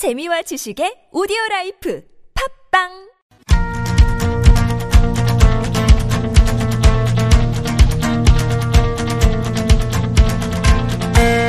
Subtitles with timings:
[0.00, 2.00] 재미와 지식의 오디오 life
[2.72, 2.88] 팟빵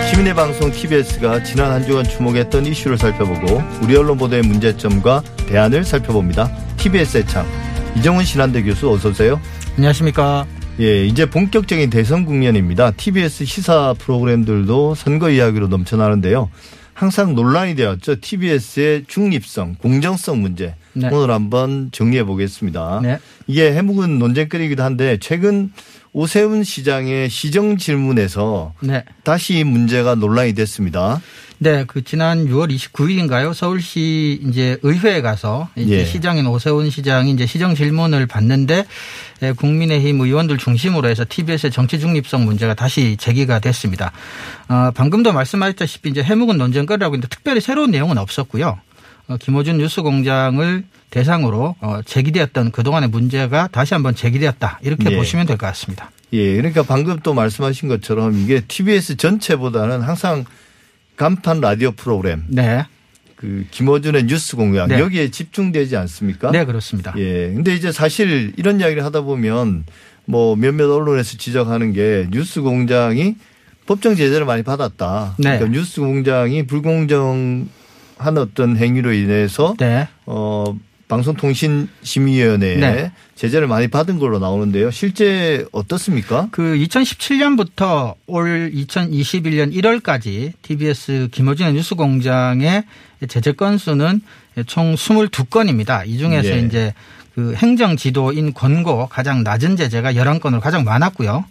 [0.09, 6.53] 시민의 방송 TBS가 지난 한 주간 주목했던 이슈를 살펴보고 우리 언론 보도의 문제점과 대안을 살펴봅니다.
[6.75, 7.45] TBS의 창
[7.95, 9.39] 이정훈 신한대 교수 어서 오세요.
[9.77, 10.45] 안녕하십니까.
[10.81, 12.91] 예, 이제 본격적인 대선 국면입니다.
[12.91, 16.49] TBS 시사 프로그램들도 선거 이야기로 넘쳐나는데요.
[16.93, 18.19] 항상 논란이 되었죠.
[18.21, 20.75] TBS의 중립성, 공정성 문제.
[20.93, 21.09] 네.
[21.11, 22.99] 오늘 한번 정리해 보겠습니다.
[23.01, 23.19] 네.
[23.47, 25.71] 이게 해묵은 논쟁거리이기도 한데 최근
[26.13, 29.05] 오세훈 시장의 시정 질문에서 네.
[29.23, 31.21] 다시 이 문제가 논란이 됐습니다.
[31.63, 33.53] 네, 그 지난 6월 29일인가요?
[33.53, 36.05] 서울시 이제 의회에 가서 이제 예.
[36.05, 38.83] 시장인 오세훈 시장이 이제 시정 질문을 받는데 예,
[39.57, 44.11] 국민의힘 의원들 중심으로 해서 TBS의 정치 중립성 문제가 다시 제기가 됐습니다.
[44.69, 48.79] 어, 방금도 말씀하셨다시피 이제 해묵은 논쟁거리라고 했는데 특별히 새로운 내용은 없었고요.
[49.27, 55.15] 어, 김호준 뉴스공장을 대상으로 어, 제기되었던 그동안의 문제가 다시 한번 제기되었다 이렇게 예.
[55.17, 56.11] 보시면 될 것 같습니다.
[56.33, 60.45] 예, 그러니까 방금 또 말씀하신 것처럼 이게 TBS 전체보다는 항상
[61.17, 62.85] 간판 라디오 프로그램 네,
[63.41, 64.99] 그 김어준의 뉴스 공약 네.
[64.99, 66.51] 여기에 집중되지 않습니까?
[66.51, 67.11] 네 그렇습니다.
[67.17, 67.51] 예.
[67.51, 69.85] 근데 이제 사실 이런 이야기를 하다 보면
[70.25, 73.35] 뭐 몇몇 언론에서 지적하는 게 뉴스 공장이
[73.87, 75.35] 법정 제재를 많이 받았다.
[75.39, 75.57] 네.
[75.57, 77.67] 그러니까 뉴스 공장이 불공정한
[78.37, 80.07] 어떤 행위로 인해서 네.
[80.27, 83.11] 어 방송통신심의위원회에 네.
[83.35, 84.91] 제재를 많이 받은 걸로 나오는데요.
[84.91, 86.47] 실제 어떻습니까?
[86.51, 92.83] 그 2017년부터 올 2021년 1월까지 TBS 김호준의 뉴스공장의
[93.27, 94.21] 제재 건수는
[94.67, 96.07] 총 22건입니다.
[96.07, 96.59] 이 중에서 예.
[96.59, 96.93] 이제
[97.35, 101.45] 그 행정 지도인 권고 가장 낮은 제재가 11건으로 가장 많았고요.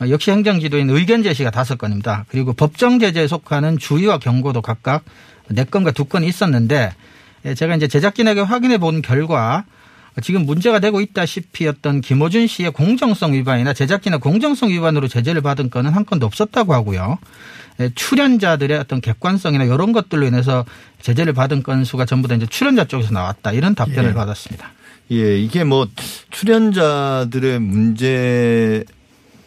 [0.00, 2.24] 어, 역시 행정 지도인 의견 제시가 5건입니다.
[2.28, 5.04] 그리고 법정 제재에 속하는 주의와 경고도 각각
[5.50, 6.92] 4건과 2건이 있었는데
[7.44, 9.64] 예, 제가 이제 제작진에게 확인해 본 결과
[10.22, 15.92] 지금 문제가 되고 있다시피 어떤 김호준 씨의 공정성 위반이나 제작진의 공정성 위반으로 제재를 받은 건은
[15.92, 17.18] 한 건도 없었다고 하고요.
[17.80, 20.64] 예, 출연자들의 어떤 객관성이나 이런 것들로 인해서
[21.02, 24.14] 제재를 받은 건수가 전부 다 이제 출연자 쪽에서 나왔다 이런 답변을 예.
[24.14, 24.72] 받았습니다.
[25.12, 25.86] 예, 이게 뭐
[26.30, 28.84] 출연자들의 문제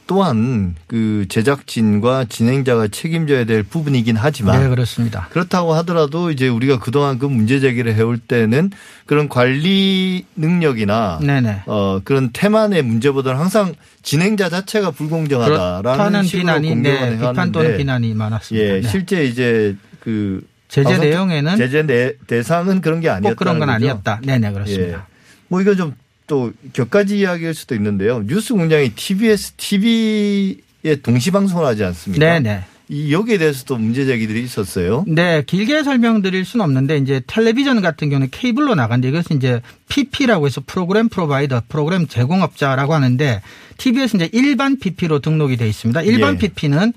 [0.10, 5.28] 또한 그 제작진과 진행자가 책임져야 될 부분이긴 하지만 네 그렇습니다.
[5.30, 8.72] 그렇다고 하더라도 이제 우리가 그동안 그 문제 제기를 해올 때는
[9.06, 11.62] 그런 관리 능력이나 네네.
[11.68, 18.68] 어 그런 테만의 문제보다는 항상 진행자 자체가 불공정하다라는 식으로 비난이 네, 비판 또는 비난이 많았습니다.
[18.68, 18.88] 예, 네.
[18.88, 23.30] 실제 이제 그 제재 내용에는 제재 내, 대상은 그런 게 아니었다.
[23.30, 24.22] 꼭 그런 건 아니었다.
[24.26, 24.98] 네네 그렇습니다.
[24.98, 25.02] 예.
[25.50, 25.94] 뭐 이거 좀
[26.30, 28.24] 또 격가지 이야기일 수도 있는데요.
[28.26, 32.24] 뉴스 공장이 TBS TV에 동시 방송을 하지 않습니까?
[32.24, 32.64] 네네.
[32.92, 35.04] 이 여기에 대해서도 문제 제기들이 있었어요.
[35.08, 40.62] 네, 길게 설명드릴 수는 없는데 이제 텔레비전 같은 경우는 케이블로 나간데 이것은 이제 PP라고 해서
[40.66, 43.42] 프로그램 프로바이더, 프로그램 제공업자라고 하는데
[43.78, 46.02] TBS 이제 일반 PP로 등록이 돼 있습니다.
[46.02, 46.38] 일반 예.
[46.40, 46.94] PP는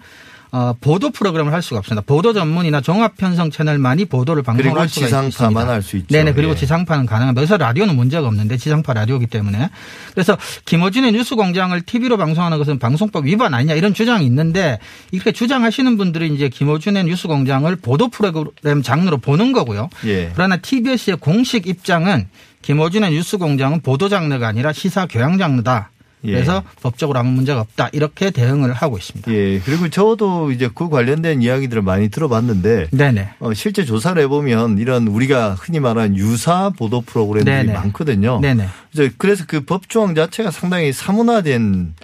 [0.54, 2.02] 어, 보도 프로그램을 할 수가 없습니다.
[2.06, 5.66] 보도 전문이나 종합 편성 채널만이 보도를 방송을 그리고 할 수가 지상파만 있습니다.
[5.72, 6.06] 할수 있죠.
[6.10, 6.34] 네네.
[6.34, 6.56] 그리고 예.
[6.56, 7.40] 지상파는 가능합니다.
[7.40, 9.70] 그래서 라디오는 문제가 없는데 지상파 라디오기 때문에.
[10.12, 10.36] 그래서
[10.66, 14.78] 김어준의 뉴스 공장을 TV로 방송하는 것은 방송법 위반 아니냐 이런 주장이 있는데
[15.10, 19.88] 이렇게 주장하시는 분들이 이제 김어준의 뉴스 공장을 보도 프로그램 장르로 보는 거고요.
[20.04, 20.32] 예.
[20.34, 22.28] 그러나 TBS의 공식 입장은
[22.60, 25.92] 김어준의 뉴스 공장은 보도 장르가 아니라 시사 교양 장르다.
[26.24, 26.32] 예.
[26.32, 27.90] 그래서 법적으로 아무 문제가 없다.
[27.92, 29.32] 이렇게 대응을 하고 있습니다.
[29.32, 29.60] 예.
[29.60, 33.30] 그리고 저도 이제 그 관련된 이야기들을 많이 들어봤는데 네네.
[33.40, 37.72] 어, 실제 조사를 해보면 이런 우리가 흔히 말하는 유사 보도 프로그램들이 네네.
[37.72, 38.40] 많거든요.
[38.40, 38.66] 네네.
[38.92, 41.94] 그래서 그래서 그 법조항 자체가 상당히 사문화된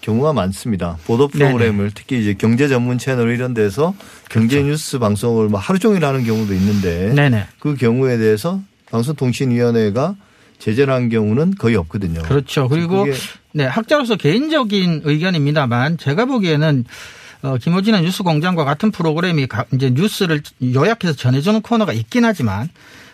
[0.00, 0.96] 경우가 많습니다.
[1.06, 3.94] 보도 프로그램을 특히 이제 경제 전문 채널 이런 데서
[4.30, 7.46] 경제 뉴스 방송을 뭐 하루 종일 하는 경우도 있는데 네네.
[7.58, 10.16] 그 경우에 대해서 방송통신위원회가
[10.58, 12.22] 제재를 한 경우는 거의 없거든요.
[12.22, 12.68] 그렇죠.
[12.68, 13.06] 그리고
[13.52, 16.84] 네, 학자로서 개인적인 의견입니다만 제가 보기에는
[17.42, 20.42] 어, 김호진의 뉴스 공장과 같은 프로그램이 가- 이제 뉴스를
[20.74, 22.68] 요약해서 전해주는 코너가 있긴 하지만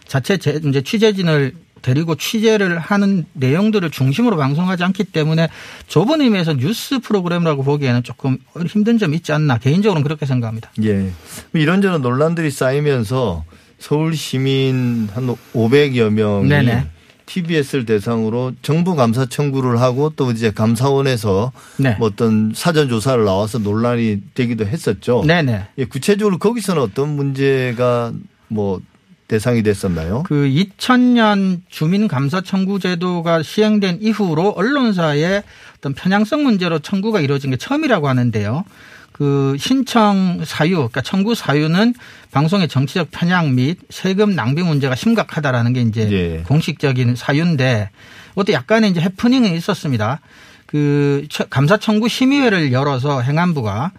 [0.07, 5.51] 자체 제, 이제 취재진을 데리고 취재를 하는 내용들을 중심으로 방송하지 않기 때문에
[5.87, 10.71] 좁은 의미에서 뉴스 프로그램이라고 보기에는 조금 힘든 점이 있지 않나 개인적으로는 그렇게 생각합니다.
[10.83, 11.11] 예.
[11.53, 13.45] 이런저런 논란들이 쌓이면서
[13.79, 16.87] 서울 시민 한 500여 명이 네네.
[17.27, 21.97] TBS를 대상으로 정부 감사 청구를 하고 또 이제 감사원에서 네.
[21.99, 25.25] 뭐 어떤 사전 조사를 나와서 논란이 되기도 했었죠.
[25.27, 25.67] 네네.
[25.79, 28.13] 예, 구체적으로 거기서는 어떤 문제가
[28.49, 28.81] 뭐
[29.27, 30.23] 대상이 됐었나요?
[30.25, 35.43] 그 2000년 주민감사 청구 제도가 시행된 이후로 언론사의
[35.79, 38.65] 어떤 편향성 문제로 청구가 이루어진 게 처음이라고 하는데요.
[39.15, 41.95] 그 신청 사유, 그러니까 청구 사유는
[42.33, 46.43] 방송의 정치적 편향 및 세금 낭비 문제가 심각하다라는 게 이제 예.
[46.43, 47.91] 공식적인 사유인데
[48.31, 50.19] 그것도 약간의 이제 해프닝이 있었습니다.
[50.67, 53.93] 그 처- 감사 청구 심의회를 열어서 행안부가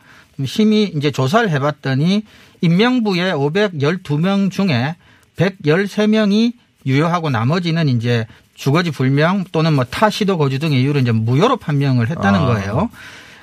[0.43, 2.23] 심의 이제 조사를 해봤더니
[2.59, 4.97] 임명부의 512명 중에
[5.37, 6.53] 113명이
[6.85, 12.41] 유효하고 나머지는 이제 주거지 불명 또는 뭐 타시도 거주 등의 이유로 이제 무효로 판명을 했다는
[12.41, 12.45] 아.
[12.47, 12.89] 거예요.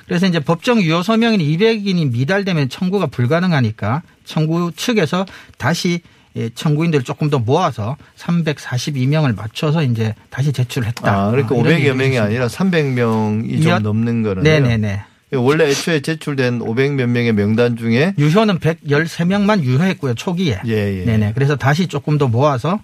[0.07, 5.25] 그래서 이제 법정 유효 서명인이 200인이 미달되면 청구가 불가능하니까 청구 측에서
[5.57, 6.01] 다시
[6.35, 11.11] 예, 청구인들을 조금 더 모아서 342명을 맞춰서 이제 다시 제출했다.
[11.11, 12.17] 아, 그러니까 어, 이런 500여 얘기를 명이.
[12.19, 14.43] 아니라 300명이 여- 좀 넘는 거네요.
[14.43, 15.01] 네네네.
[15.33, 20.59] 원래 애초에 제출된 500몇 명의 명단 중에 유효는 113명만 유효했고요, 초기에.
[20.67, 21.05] 예, 예.
[21.05, 21.33] 네네.
[21.33, 22.79] 그래서 다시 조금 더 모아서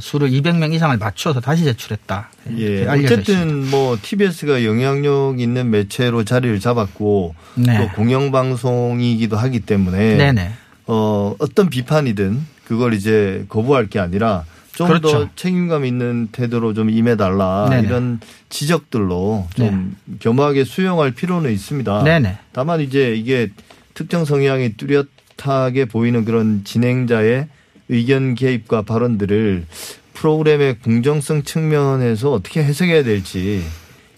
[0.00, 2.30] 수를 200명 이상을 맞춰서 다시 제출했다.
[2.56, 2.86] 예.
[2.86, 7.78] 어쨌든 뭐 TBS가 영향력 있는 매체로 자리를 잡았고 네.
[7.78, 10.52] 또 공영방송이기도 하기 때문에 네네.
[10.86, 15.28] 어, 어떤 비판이든 그걸 이제 거부할 게 아니라 좀더 그렇죠.
[15.36, 17.86] 책임감 있는 태도로 좀 임해달라 네네.
[17.86, 22.02] 이런 지적들로 좀 겸허하게 수용할 필요는 있습니다.
[22.02, 22.38] 네네.
[22.52, 23.50] 다만 이제 이게
[23.94, 27.48] 특정 성향이 뚜렷하게 보이는 그런 진행자의
[27.92, 29.66] 의견 개입과 발언들을
[30.14, 33.62] 프로그램의 공정성 측면에서 어떻게 해석해야 될지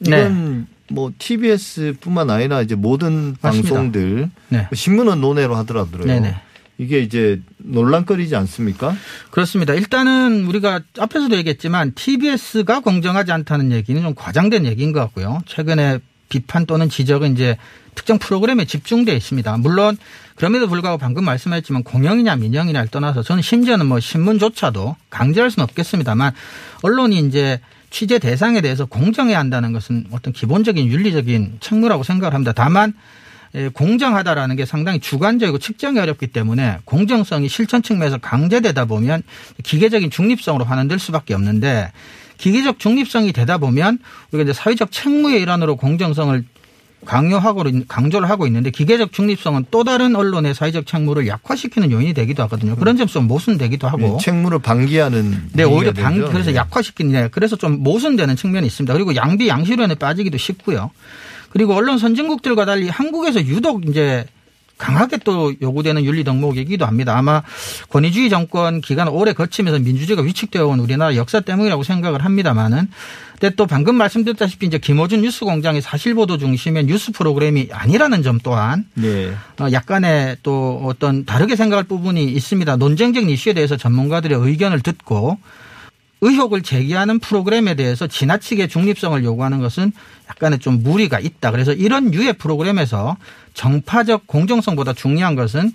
[0.01, 3.39] 이건 뭐 TBS뿐만 아니라 이제 모든 네.
[3.41, 3.75] 맞습니다.
[3.75, 4.69] 방송들 네.
[4.73, 6.05] 신문은 논외로 하더라도요.
[6.05, 6.35] 네네.
[6.77, 8.97] 이게 이제 논란거리지 않습니까?
[9.31, 9.75] 그렇습니다.
[9.75, 15.41] 일단은 우리가 앞에서도 얘기했지만 TBS가 공정하지 않다는 얘기는 좀 과장된 얘기인 것 같고요.
[15.47, 16.01] 최근에
[16.35, 17.57] 비판 또는 지적은 이제
[17.95, 19.57] 특정 프로그램에 집중되어 있습니다.
[19.59, 19.97] 물론
[20.35, 26.33] 그럼에도 불구하고 방금 말씀하셨지만 공영이냐 민영이냐를 떠나서 저는 심지어는 뭐 신문조차도 강제할 수는 없겠습니다만
[26.83, 27.61] 언론이 이제
[27.91, 32.53] 취재 대상에 대해서 공정해야 한다는 것은 어떤 기본적인 윤리적인 책무라고 생각을 합니다.
[32.53, 32.95] 다만
[33.55, 39.23] 예, 공정하다라는 게 상당히 주관적이고 측정이 어렵기 때문에 공정성이 실천 측면에서 강제되다 보면
[39.63, 41.93] 기계적인 중립성으로 환원될 수밖에 없는데
[42.37, 43.99] 기계적 중립성이 되다 보면
[44.33, 46.45] 우리가 이제 사회적 책무의 일환으로 공정성을
[47.05, 52.77] 강요하고 강조를 하고 있는데 기계적 중립성은 또 다른 언론의 사회적 책무를 약화시키는 요인이 되기도 하거든요.
[52.77, 54.15] 그런 점에서 좀 모순되기도 하고.
[54.19, 56.31] 예, 책무를 방기하는 네, 오히려 방, 되죠.
[56.31, 56.57] 그래서 예.
[56.57, 58.93] 약화시키는, 네, 그래서 좀 모순되는 측면이 있습니다.
[58.95, 60.91] 그리고 양비 양실론에 빠지기도 쉽고요.
[61.51, 64.25] 그리고 언론 선진국들과 달리 한국에서 유독 이제
[64.79, 67.17] 강하게 또 요구되는 윤리 덕목이기도 합니다.
[67.17, 67.43] 아마
[67.91, 72.89] 권위주의 정권 기간 오래 거치면서 민주주의가 위축되어 온 우리나라 역사 때문이라고 생각을 합니다만은
[73.39, 78.39] 근데 또 방금 말씀드렸다시피 이제 김호준 뉴스 공장의 사실 보도 중심의 뉴스 프로그램이 아니라는 점
[78.43, 79.33] 또한 네.
[79.61, 82.77] 어, 약간의 또 어떤 다르게 생각할 부분이 있습니다.
[82.77, 85.39] 논쟁적인 이슈에 대해서 전문가들의 의견을 듣고
[86.25, 89.93] 의혹을 제기하는 프로그램에 대해서 지나치게 중립성을 요구하는 것은
[90.31, 91.51] 약간의 좀 무리가 있다.
[91.51, 93.17] 그래서 이런 유의 프로그램에서
[93.53, 95.73] 정파적 공정성보다 중요한 것은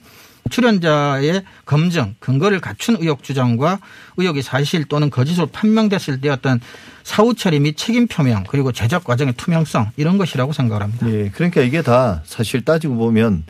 [0.49, 3.79] 출연자의 검증, 근거를 갖춘 의혹 주장과
[4.17, 6.59] 의혹이 사실 또는 거짓으로 판명됐을 때 어떤
[7.03, 11.07] 사후 처리 및 책임 표명 그리고 제작 과정의 투명성 이런 것이라고 생각을 합니다.
[11.11, 11.29] 예.
[11.29, 13.43] 그러니까 이게 다 사실 따지고 보면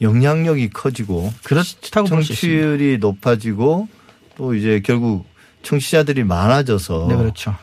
[0.00, 2.08] 영향력이 커지고 그렇다고.
[2.08, 3.86] 청취율이 높아지고
[4.36, 5.26] 또 이제 결국
[5.62, 7.56] 청취자들이 많아져서 네, 그렇죠.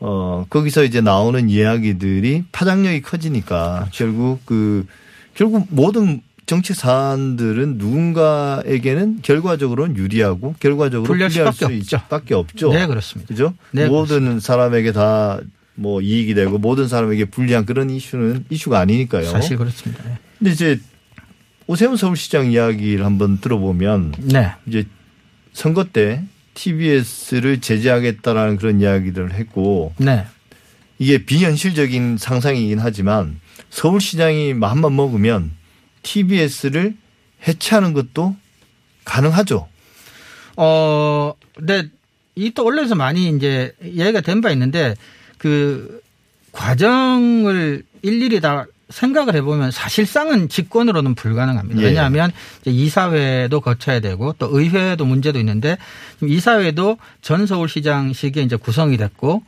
[0.00, 4.04] 어 거기서 이제 나오는 이야기들이 파장력이 커지니까 그렇죠.
[4.04, 4.86] 결국 그
[5.34, 12.00] 결국 모든 정치 사안들은 누군가에게는 결과적으로는 유리하고 결과적으로 불리할 수밖에 수 없죠.
[12.08, 12.72] 밖에 없죠.
[12.72, 13.28] 네, 그렇습니다.
[13.28, 13.54] 그죠?
[13.72, 15.40] 네, 모든 사람에게 다
[15.78, 19.26] 뭐 이익이 되고 모든 사람에게 불리한 그런 이슈는 이슈가 아니니까요.
[19.30, 20.02] 사실 그렇습니다.
[20.04, 20.18] 네.
[20.38, 20.80] 근데 이제
[21.68, 24.50] 오세훈 서울시장 이야기를 한번 들어보면 네.
[24.66, 24.86] 이제
[25.52, 26.24] 선거 때
[26.58, 30.26] TBS를 제재하겠다라는 그런 이야기들을 했고 네.
[30.98, 35.52] 이게 비현실적인 상상이긴 하지만 서울시장이 마음만 먹으면
[36.02, 36.96] TBS를
[37.46, 38.34] 해체하는 것도
[39.04, 39.68] 가능하죠.
[40.56, 41.88] 어, 근데
[42.34, 44.96] 이또 언론에서 많이 이제 얘기가 된 바 있는데
[45.38, 46.00] 그
[46.50, 51.82] 과정을 일일이 다 생각을 해보면 사실상은 직권으로는 불가능합니다.
[51.82, 51.86] 예.
[51.86, 55.76] 왜냐하면 이제 이사회도 거쳐야 되고 또 의회도 문제도 있는데
[56.22, 59.42] 이사회도 전 서울시장식에 이제 구성이 됐고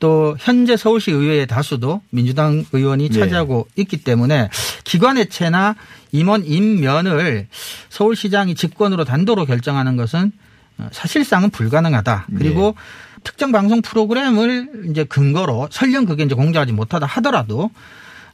[0.00, 3.18] 또 현재 서울시 의회의 다수도 민주당 의원이 예.
[3.18, 4.50] 차지하고 있기 때문에
[4.84, 5.76] 기관 해체나
[6.12, 7.48] 임원 임면을
[7.88, 10.32] 서울시장이 직권으로 단도로 결정하는 것은
[10.78, 12.26] 어, 사실상은 불가능하다.
[12.36, 12.74] 그리고
[13.22, 17.70] 특정 방송 프로그램을 이제 근거로 설령 그게 이제 공개하지 못하다 하더라도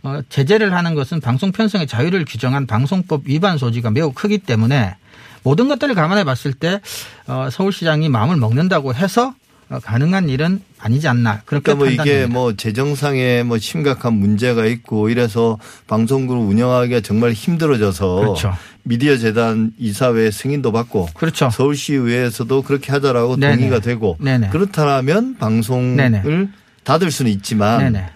[0.02, 4.96] 어, 제재를 하는 것은 방송 편성의 자유를 규정한 방송법 위반 소지가 매우 크기 때문에
[5.42, 6.80] 모든 것들을 감안해 봤을 때
[7.26, 9.34] 어, 서울시장이 마음을 먹는다고 해서
[9.68, 12.32] 어, 가능한 일은 아니지 않나 그렇게 그러니까 뭐 이게 판단됩니다.
[12.32, 18.52] 뭐 재정상에 뭐 심각한 문제가 있고 이래서 방송국을 운영하기가 정말 힘들어져서 그렇죠.
[18.82, 21.50] 미디어 재단 이사회 승인도 받고 그렇죠.
[21.50, 23.56] 서울시 의회에서도 그렇게 하자라고 네네.
[23.56, 24.48] 동의가 되고 네네.
[24.48, 26.48] 그렇다면 방송을 네네.
[26.82, 28.06] 닫을 수는 있지만 네네.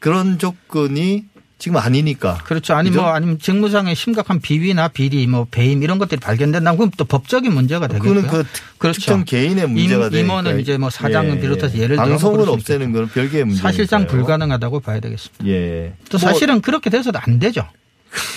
[0.00, 1.26] 그런 조건이
[1.64, 2.40] 지금 아니니까.
[2.44, 2.74] 그렇죠.
[2.74, 3.00] 아니 그죠?
[3.00, 7.86] 뭐 아니면 직무상의 심각한 비위나 비리, 뭐 배임 이런 것들이 발견된다면 그럼 또 법적인 문제가
[7.86, 8.16] 되겠고요.
[8.16, 9.00] 그거는 그 그렇죠.
[9.00, 10.18] 특정 개인의 문제가 임- 되니까.
[10.34, 13.62] 임원은 이제 뭐 사장을 비롯해서 예를 들어 방송을 없애는 건 별개의 문제.
[13.62, 15.46] 사실상 불가능하다고 봐야 되겠습니다.
[15.46, 15.94] 예.
[16.10, 17.66] 또뭐 사실은 그렇게 돼서도 안 되죠.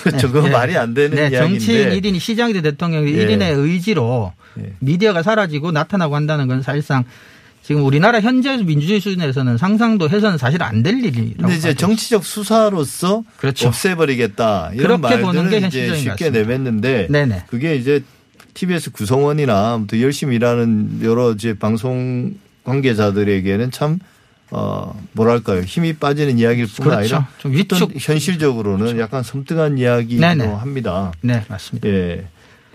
[0.04, 0.32] 그렇죠.
[0.32, 0.54] 그건 예.
[0.54, 1.38] 말이 안 되는 네, 이야기인데.
[1.60, 3.28] 정치인 1인이 시장이든 대통령이 예.
[3.28, 4.72] 1인의 의지로 예.
[4.80, 7.04] 미디어가 사라지고 나타나고 한다는 건 사실상
[7.68, 13.26] 지금 우리나라 현재 민주주의 수준에서는 상상도 해서는 사실 안 될 일이라고 근데 이제 정치적 수사로서
[13.36, 13.68] 그렇죠.
[13.68, 16.30] 없애버리겠다 이런 그렇게 보는 게 말들은 이제 쉽게.
[16.30, 17.44] 내뱉는데 네네.
[17.50, 18.02] 그게 이제
[18.54, 24.00] TBS 구성원이나 또 열심히 일하는 여러 이제 방송 관계자들에게는 참
[24.50, 25.60] 어, 뭐랄까요.
[25.64, 27.00] 힘이 빠지는 이야기일 뿐 그렇죠.
[27.18, 27.90] 아니라 좀 위축.
[27.90, 27.92] 그렇죠.
[28.00, 30.46] 현실적으로는 약간 섬뜩한 이야기도 네네.
[30.46, 31.12] 합니다.
[31.20, 31.90] 네, 맞습니다.
[31.90, 32.28] 예.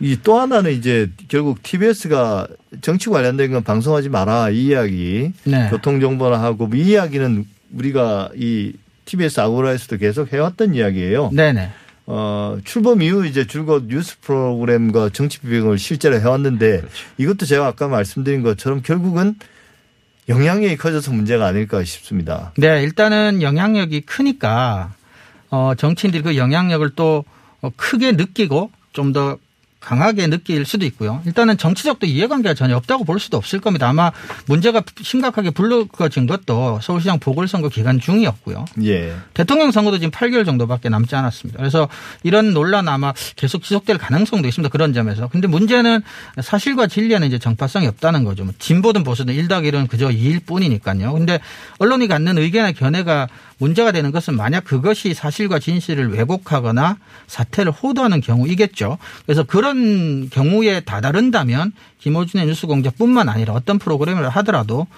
[0.02, 2.48] 이 또 하나는 이제 결국 TBS가
[2.80, 5.32] 정치 관련된 건 방송하지 마라 이 이야기.
[5.44, 5.68] 네.
[5.70, 8.72] 교통 정보나 하고 이 이야기는 우리가 이
[9.04, 11.30] TBS 아고라에서도 계속 해왔던 이야기예요.
[11.32, 11.70] 네네.
[12.06, 16.94] 어, 출범 이후 이제 줄곧 뉴스 프로그램과 정치 비평을 실제로 해왔는데 그렇죠.
[17.18, 19.36] 이것도 제가 아까 말씀드린 것처럼 결국은
[20.28, 22.52] 영향력이 커져서 문제가 아닐까 싶습니다.
[22.56, 24.94] 네, 일단은 영향력이 크니까
[25.50, 27.24] 어, 정치인들이 그 영향력을 또
[27.60, 29.38] 어, 크게 느끼고 좀 더
[29.82, 31.20] 강하게 느낄 수도 있고요.
[31.26, 33.88] 일단은 정치적도 이해관계가 전혀 없다고 볼 수도 없을 겁니다.
[33.88, 34.12] 아마
[34.46, 38.64] 문제가 심각하게 불거진 것도 서울시장 보궐선거 기간 중이었고요.
[38.84, 39.14] 예.
[39.34, 41.58] 대통령 선거도 지금 8개월 정도밖에 남지 않았습니다.
[41.58, 41.88] 그래서
[42.22, 44.70] 이런 논란 아마 계속 지속될 가능성도 있습니다.
[44.70, 45.28] 그런 점에서.
[45.28, 46.02] 근데 문제는
[46.40, 48.44] 사실과 진리에는 이제 정파성이 없다는 거죠.
[48.44, 51.12] 뭐 진보든 보수든 1닭 1은 그저 2일 뿐이니까요.
[51.12, 51.40] 근데
[51.78, 53.26] 언론이 갖는 의견의 견해가
[53.62, 56.96] 문제가 되는 것은 만약 그것이 사실과 진실을 왜곡하거나
[57.28, 58.98] 사태를 호도하는 경우이겠죠.
[59.24, 64.88] 그래서 그런 경우에 다다른다면 김호준의 뉴스공장뿐만 아니라 어떤 프로그램을 하더라도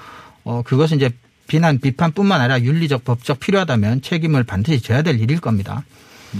[0.44, 1.10] 어 그것은 이제
[1.46, 5.84] 비난 비판뿐만 아니라 윤리적 법적 필요하다면 책임을 반드시 져야 될 일일 겁니다.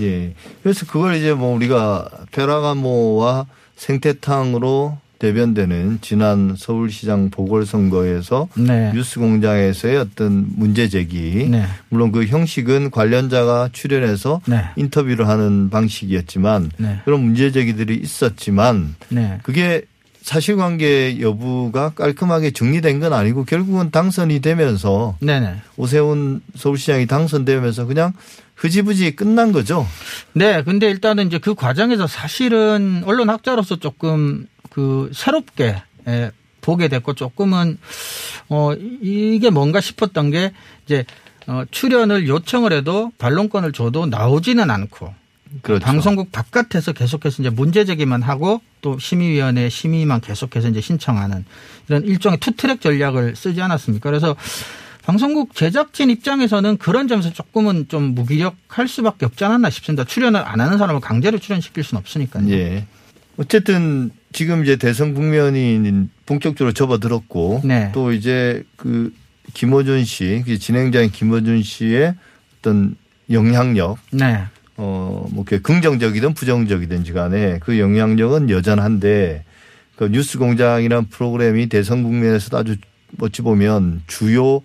[0.01, 0.35] 예.
[0.63, 3.45] 그래서 그걸 이제 뭐 우리가 페라가모와
[3.77, 8.93] 생태탕으로 대변되는 지난 서울시장 보궐선거에서 네.
[8.93, 11.49] 뉴스 공장에서의 어떤 문제 제기.
[11.49, 11.65] 네.
[11.89, 14.65] 물론 그 형식은 관련자가 출연해서 네.
[14.77, 17.01] 인터뷰를 하는 방식이었지만 네.
[17.07, 19.39] 그런 문제 제기들이 있었지만 네.
[19.43, 19.85] 그게
[20.21, 25.55] 사실관계 여부가 깔끔하게 정리된 건 아니고 결국은 당선이 되면서 네네.
[25.79, 28.13] 오세훈 서울시장이 당선되면서 그냥
[28.55, 29.87] 흐지부지 끝난 거죠.
[30.33, 30.63] 네.
[30.63, 36.31] 근데 일단은 이제 그 과정에서 사실은 언론 학자로서 조금 그 새롭게 예,
[36.61, 37.79] 보게 됐고 조금은
[38.49, 40.53] 어 이게 뭔가 싶었던 게
[40.85, 41.05] 이제
[41.47, 45.15] 어 출연을 요청을 해도 반론권을 줘도 나오지는 않고
[45.63, 45.85] 그렇죠.
[45.85, 51.45] 방송국 바깥에서 계속해서 이제 문제 제기만 하고 또 심의위원회 심의만 계속해서 이제 신청하는
[51.89, 54.09] 이런 일종의 투트랙 전략을 쓰지 않았습니까?
[54.09, 54.35] 그래서
[55.05, 60.05] 방송국 제작진 입장에서는 그런 점에서 조금은 좀 무기력할 수밖에 없지 않았나 싶습니다.
[60.05, 62.51] 출연을 안 하는 사람을 강제로 출연시킬 수는 없으니까요.
[62.51, 62.87] 예.
[63.37, 67.91] 어쨌든 지금 이제 대선 국면이 본격적으로 접어들었고 네.
[67.93, 69.13] 또 이제 그
[69.53, 72.15] 김어준 씨, 그 진행자인 김어준 씨의
[72.59, 72.97] 어떤
[73.31, 74.45] 영향력 네.
[74.77, 79.45] 어, 뭐, 그 긍정적이든 부정적이든지 간에 그 영향력은 여전한데
[79.97, 82.77] 그 뉴스 공장이라는 프로그램이 대선 국면에서도 아주
[83.21, 84.63] 어찌 보면 주요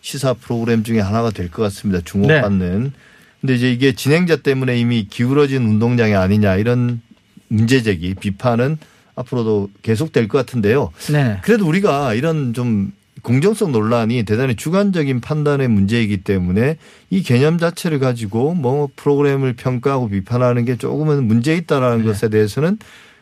[0.00, 2.00] 시사 프로그램 중에 하나가 될 것 같습니다.
[2.04, 2.92] 주목받는.
[3.40, 7.00] 근데 이제 이게 진행자 때문에 이미 기울어진 운동장이 아니냐 이런
[7.48, 8.78] 문제 제기, 비판은
[9.14, 10.92] 앞으로도 계속 될 것 같은데요.
[11.10, 11.38] 네.
[11.42, 12.92] 그래도 우리가 이런 좀
[13.22, 16.76] 공정성 논란이 대단히 주관적인 판단의 문제이기 때문에
[17.10, 22.04] 이 개념 자체를 가지고 뭐 프로그램을 평가하고 비판하는 게 조금은 문제 있다라는 네.
[22.04, 22.78] 것에 대해서는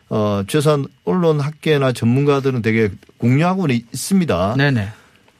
[0.09, 4.55] 어 최소한 언론 학계나 전문가들은 되게 공유하고는 있습니다.
[4.57, 4.89] 네네.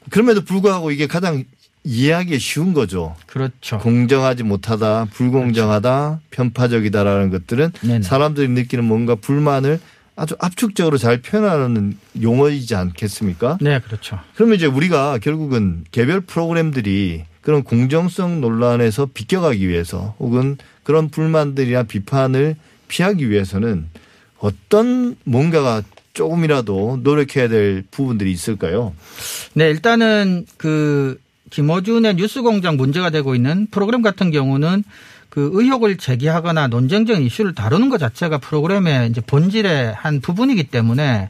[0.10, 1.44] 그럼에도 불구하고 이게 가장
[1.84, 3.16] 이해하기 쉬운 거죠.
[3.26, 3.78] 그렇죠.
[3.80, 8.02] 공정하지 못하다, 불공정하다, 편파적이다라는 것들은 네네.
[8.02, 9.80] 사람들이 느끼는 뭔가 불만을
[10.16, 13.58] 아주 압축적으로 잘 표현하는 용어이지 않겠습니까?
[13.62, 14.20] 네, 그렇죠.
[14.36, 22.58] 그러면 이제 우리가 결국은 개별 프로그램들이 그런 공정성 논란에서 비껴가기 위해서 혹은 그런 불만들이나 비판을
[22.90, 23.88] 피하기 위해서는
[24.40, 25.84] 어떤 뭔가가
[26.20, 28.94] 조금이라도 노력해야 될 부분들이 있을까요?
[29.54, 31.18] 네, 일단은 그
[31.50, 34.84] 김어준의 뉴스공장 문제가 되고 있는 프로그램 같은 경우는
[35.30, 41.30] 그 의혹을 제기하거나 논쟁적인 이슈를 다루는 것 자체가 프로그램의 이제 본질의 한 부분이기 때문에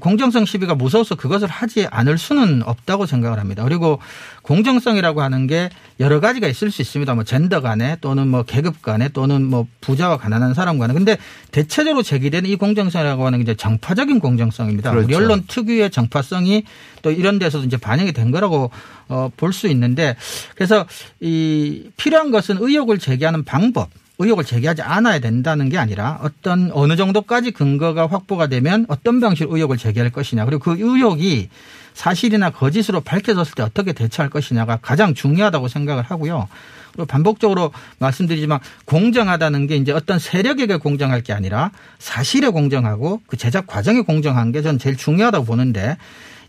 [0.00, 3.62] 공정성 시비가 무서워서 그것을 하지 않을 수는 없다고 생각을 합니다.
[3.62, 4.00] 그리고
[4.42, 5.70] 공정성이라고 하는 게
[6.00, 7.14] 여러 가지가 있을 수 있습니다.
[7.14, 10.94] 뭐 젠더 간에 또는 뭐 계급 간에 또는 뭐 부자와 가난한 사람 간에.
[10.94, 11.16] 근데
[11.52, 14.90] 대체적으로 제기되는 이 공정성이라고 하는 게 이제 정파적인 공정성입니다.
[14.90, 15.06] 그렇죠.
[15.06, 16.64] 우리 언론 특유의 정파성이
[17.02, 18.70] 또 이런 데서도 이제 반영이 된 거라고
[19.08, 20.16] 어, 볼 수 있는데
[20.54, 20.86] 그래서
[21.20, 27.52] 이 필요한 것은 의혹을 제기하는 방법 의혹을 제기하지 않아야 된다는 게 아니라 어떤 어느 정도까지
[27.52, 31.48] 근거가 확보가 되면 어떤 방식으로 의혹을 제기할 것이냐 그리고 그 의혹이
[31.94, 36.48] 사실이나 거짓으로 밝혀졌을 때 어떻게 대처할 것이냐가 가장 중요하다고 생각을 하고요.
[36.92, 43.66] 그리고 반복적으로 말씀드리지만 공정하다는 게 이제 어떤 세력에게 공정할 게 아니라 사실에 공정하고 그 제작
[43.66, 45.96] 과정에 공정한 게 저는 제일 중요하다고 보는데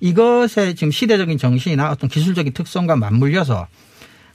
[0.01, 3.67] 이것의 지금 시대적인 정신이나 어떤 기술적인 특성과 맞물려서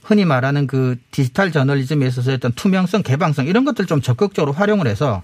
[0.05, 5.23] 흔히 말하는 그 디지털 저널리즘에 있어서 어떤 투명성, 개방성 이런 것들 좀 적극적으로 활용을 해서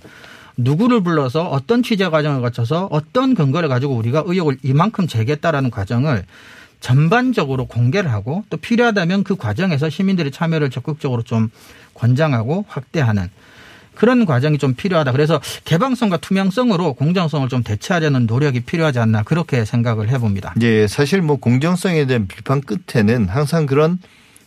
[0.57, 6.25] 누구를 불러서 어떤 취재 과정을 거쳐서 어떤 근거를 가지고 우리가 의혹을 이만큼 제기했다라는 과정을
[6.79, 11.51] 전반적으로 공개를 하고 또 필요하다면 그 과정에서 시민들의 참여를 적극적으로 좀
[11.93, 13.29] 권장하고 확대하는
[13.93, 15.11] 그런 과정이 좀 필요하다.
[15.11, 20.55] 그래서 개방성과 투명성으로 공정성을 좀 대체하려는 노력이 필요하지 않나 그렇게 생각을 해봅니다.
[20.61, 23.99] 예, 사실 뭐 공정성에 대한 비판 끝에는 항상 그런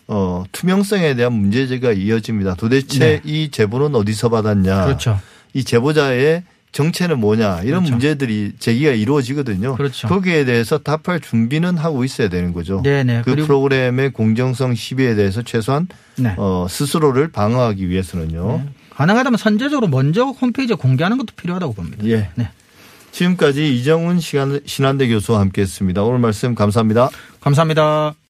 [0.06, 2.54] 어, 투명성에 대한 문제제가 이어집니다.
[2.56, 3.20] 도대체 네.
[3.24, 4.84] 이 제보는 어디서 받았냐.
[4.86, 5.18] 그렇죠.
[5.54, 6.42] 이 제보자의
[6.72, 7.60] 정체는 뭐냐.
[7.62, 7.92] 이런 그렇죠.
[7.92, 9.76] 문제들이 제기가 이루어지거든요.
[9.76, 10.08] 그렇죠.
[10.08, 12.82] 거기에 대해서 답할 준비는 하고 있어야 되는 거죠.
[12.82, 13.22] 네네.
[13.24, 16.34] 그 그리고 프로그램의 공정성 시비에 대해서 최소한 네.
[16.36, 18.64] 어, 스스로를 방어하기 위해서는요.
[18.90, 22.04] 가능하다면 선제적으로 먼저 홈페이지에 공개하는 것도 필요하다고 봅니다.
[22.06, 22.30] 예.
[22.34, 22.48] 네.
[23.12, 26.02] 지금까지 이정훈 시간- 신한대 교수와 함께했습니다.
[26.02, 27.08] 오늘 말씀 감사합니다.
[27.40, 28.14] 감사합니다.